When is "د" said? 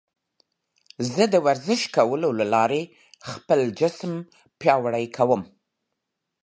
1.33-1.35